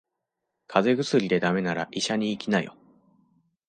[0.65, 2.73] 風邪薬で駄目なら医者に行きなよ。